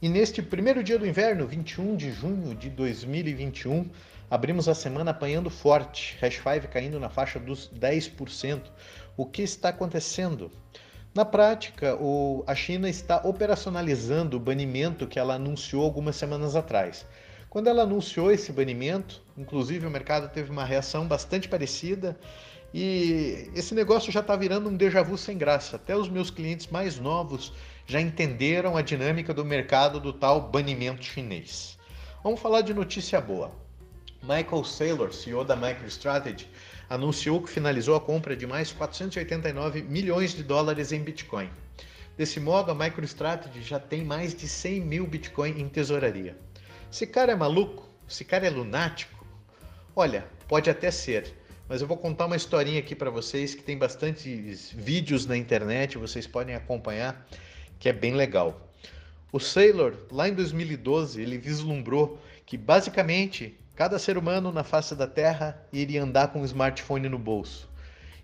E 0.00 0.08
neste 0.08 0.40
primeiro 0.40 0.80
dia 0.84 0.96
do 0.96 1.04
inverno, 1.04 1.44
21 1.44 1.96
de 1.96 2.12
junho 2.12 2.54
de 2.54 2.70
2021, 2.70 3.90
abrimos 4.30 4.68
a 4.68 4.74
semana 4.74 5.10
apanhando 5.10 5.50
forte, 5.50 6.16
hash 6.20 6.36
5 6.36 6.68
caindo 6.68 7.00
na 7.00 7.08
faixa 7.08 7.40
dos 7.40 7.68
10%. 7.68 8.62
O 9.16 9.26
que 9.26 9.42
está 9.42 9.70
acontecendo? 9.70 10.52
Na 11.12 11.24
prática, 11.24 11.96
o, 11.96 12.44
a 12.46 12.54
China 12.54 12.88
está 12.88 13.16
operacionalizando 13.24 14.36
o 14.36 14.40
banimento 14.40 15.08
que 15.08 15.18
ela 15.18 15.34
anunciou 15.34 15.82
algumas 15.82 16.14
semanas 16.14 16.54
atrás. 16.54 17.04
Quando 17.50 17.66
ela 17.66 17.82
anunciou 17.82 18.30
esse 18.30 18.52
banimento, 18.52 19.20
inclusive 19.36 19.84
o 19.84 19.90
mercado 19.90 20.28
teve 20.28 20.48
uma 20.48 20.64
reação 20.64 21.08
bastante 21.08 21.48
parecida 21.48 22.16
e 22.72 23.50
esse 23.54 23.74
negócio 23.74 24.12
já 24.12 24.20
está 24.20 24.36
virando 24.36 24.68
um 24.68 24.76
déjà 24.76 25.02
vu 25.02 25.16
sem 25.16 25.38
graça. 25.38 25.76
Até 25.76 25.96
os 25.96 26.08
meus 26.08 26.30
clientes 26.30 26.66
mais 26.66 26.98
novos 26.98 27.52
já 27.86 28.00
entenderam 28.00 28.76
a 28.76 28.82
dinâmica 28.82 29.32
do 29.32 29.44
mercado 29.44 29.98
do 29.98 30.12
tal 30.12 30.50
banimento 30.50 31.04
chinês. 31.04 31.78
Vamos 32.22 32.40
falar 32.40 32.60
de 32.60 32.74
notícia 32.74 33.20
boa. 33.20 33.50
Michael 34.22 34.64
Saylor, 34.64 35.12
CEO 35.14 35.44
da 35.44 35.56
MicroStrategy, 35.56 36.50
anunciou 36.90 37.40
que 37.40 37.48
finalizou 37.48 37.94
a 37.96 38.00
compra 38.00 38.36
de 38.36 38.46
mais 38.46 38.72
489 38.72 39.82
milhões 39.82 40.34
de 40.34 40.42
dólares 40.42 40.92
em 40.92 41.00
Bitcoin. 41.00 41.48
Desse 42.16 42.40
modo, 42.40 42.70
a 42.70 42.74
MicroStrategy 42.74 43.62
já 43.62 43.78
tem 43.78 44.04
mais 44.04 44.34
de 44.34 44.48
100 44.48 44.80
mil 44.80 45.06
Bitcoin 45.06 45.60
em 45.60 45.68
tesouraria. 45.68 46.36
Esse 46.92 47.06
cara 47.06 47.32
é 47.32 47.36
maluco? 47.36 47.88
Esse 48.08 48.24
cara 48.24 48.46
é 48.46 48.50
lunático? 48.50 49.24
Olha, 49.94 50.26
pode 50.48 50.68
até 50.68 50.90
ser, 50.90 51.32
mas 51.68 51.82
eu 51.82 51.86
vou 51.86 51.96
contar 51.96 52.26
uma 52.26 52.36
historinha 52.36 52.80
aqui 52.80 52.94
para 52.94 53.10
vocês 53.10 53.54
que 53.54 53.62
tem 53.62 53.76
bastantes 53.76 54.72
vídeos 54.72 55.26
na 55.26 55.36
internet, 55.36 55.98
vocês 55.98 56.26
podem 56.26 56.54
acompanhar 56.54 57.26
que 57.78 57.88
é 57.88 57.92
bem 57.92 58.14
legal. 58.14 58.68
O 59.30 59.38
Saylor, 59.38 59.94
lá 60.10 60.28
em 60.28 60.34
2012, 60.34 61.20
ele 61.20 61.36
vislumbrou 61.36 62.18
que 62.46 62.56
basicamente 62.56 63.54
cada 63.76 63.98
ser 63.98 64.16
humano 64.16 64.50
na 64.50 64.64
face 64.64 64.94
da 64.96 65.06
Terra 65.06 65.62
iria 65.70 66.02
andar 66.02 66.28
com 66.28 66.40
um 66.40 66.44
smartphone 66.44 67.08
no 67.08 67.18
bolso. 67.18 67.68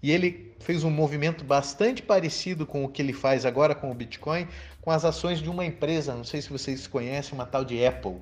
E 0.00 0.10
ele 0.10 0.54
fez 0.60 0.84
um 0.84 0.90
movimento 0.90 1.44
bastante 1.44 2.00
parecido 2.00 2.64
com 2.64 2.84
o 2.84 2.88
que 2.88 3.02
ele 3.02 3.12
faz 3.12 3.44
agora 3.44 3.74
com 3.74 3.90
o 3.90 3.94
Bitcoin, 3.94 4.46
com 4.80 4.90
as 4.90 5.04
ações 5.04 5.40
de 5.40 5.50
uma 5.50 5.64
empresa, 5.64 6.14
não 6.14 6.24
sei 6.24 6.40
se 6.40 6.48
vocês 6.48 6.86
conhecem, 6.86 7.34
uma 7.34 7.46
tal 7.46 7.64
de 7.64 7.84
Apple. 7.84 8.16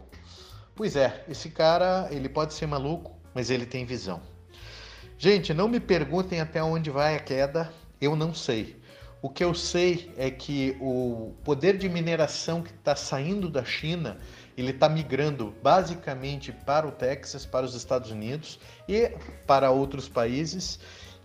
Pois 0.75 0.97
é, 0.97 1.25
esse 1.29 1.51
cara, 1.51 2.09
ele 2.11 2.29
pode 2.29 2.55
ser 2.55 2.67
maluco, 2.67 3.19
mas 3.35 3.51
ele 3.51 3.67
tem 3.67 3.85
visão. 3.85 4.21
Gente, 5.23 5.53
não 5.53 5.69
me 5.69 5.79
perguntem 5.79 6.41
até 6.41 6.63
onde 6.63 6.89
vai 6.89 7.15
a 7.15 7.19
queda, 7.19 7.71
eu 8.01 8.17
não 8.17 8.33
sei. 8.33 8.81
O 9.21 9.29
que 9.29 9.45
eu 9.45 9.53
sei 9.53 10.11
é 10.17 10.31
que 10.31 10.75
o 10.81 11.35
poder 11.45 11.77
de 11.77 11.91
mineração 11.91 12.63
que 12.63 12.71
está 12.71 12.97
saindo 12.97 13.51
da 13.51 13.63
China, 13.63 14.17
ele 14.57 14.71
está 14.71 14.89
migrando 14.89 15.55
basicamente 15.63 16.53
para 16.53 16.89
o 16.89 16.91
Texas, 16.91 17.45
para 17.45 17.67
os 17.67 17.75
Estados 17.75 18.11
Unidos 18.11 18.59
e 18.89 19.13
para 19.47 19.71
outros 19.71 20.09
países, 20.09 20.81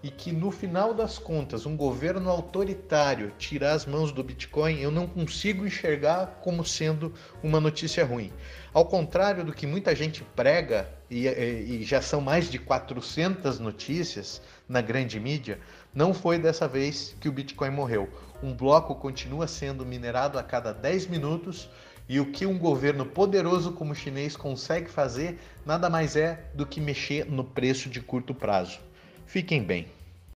e 0.06 0.12
que 0.12 0.32
no 0.32 0.52
final 0.52 0.94
das 0.94 1.18
contas 1.18 1.66
um 1.66 1.76
governo 1.76 2.30
autoritário 2.30 3.34
tirar 3.40 3.74
as 3.74 3.88
mãos 3.88 4.12
do 4.12 4.24
Bitcoin, 4.24 4.80
eu 4.80 4.92
não 4.92 5.08
consigo 5.08 5.66
enxergar 5.66 6.42
como 6.44 6.64
sendo 6.64 7.12
uma 7.42 7.60
notícia 7.60 8.06
ruim. 8.06 8.32
Ao 8.72 8.86
contrário 8.86 9.44
do 9.44 9.52
que 9.52 9.66
muita 9.66 9.96
gente 9.96 10.24
prega, 10.36 10.88
e, 11.10 11.28
e 11.28 11.84
já 11.84 12.04
são 12.04 12.22
mais 12.22 12.52
de 12.52 12.60
400 12.60 13.58
notícias 13.60 14.44
na 14.70 14.80
grande 14.80 15.20
mídia, 15.20 15.60
não 15.92 16.14
foi 16.14 16.38
dessa 16.38 16.68
vez 16.68 17.16
que 17.20 17.28
o 17.28 17.32
Bitcoin 17.32 17.72
morreu. 17.72 18.08
Um 18.44 18.54
bloco 18.54 18.94
continua 18.94 19.48
sendo 19.48 19.84
minerado 19.84 20.38
a 20.38 20.44
cada 20.44 20.72
10 20.72 21.08
minutos 21.08 21.68
e 22.08 22.20
o 22.20 22.32
que 22.32 22.46
um 22.46 22.60
governo 22.60 23.08
poderoso 23.08 23.72
como 23.72 23.94
o 23.94 23.96
chinês 23.96 24.38
consegue 24.38 24.88
fazer 24.88 25.40
nada 25.66 25.90
mais 25.90 26.16
é 26.16 26.46
do 26.54 26.64
que 26.64 26.80
mexer 26.80 27.26
no 27.26 27.44
preço 27.44 27.90
de 27.90 28.02
curto 28.02 28.36
prazo. 28.36 28.86
Fiquem 29.26 29.64
bem. 29.64 29.88